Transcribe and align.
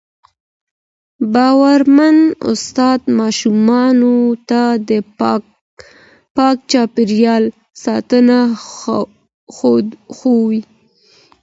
باورمن 1.33 2.17
استاد 2.51 2.99
ماشومانو 3.19 4.15
ته 4.49 4.61
د 4.89 4.91
پاک 6.37 6.57
چاپېریال 6.71 7.43
ساتل 7.83 8.27
ښووي. 10.15 10.61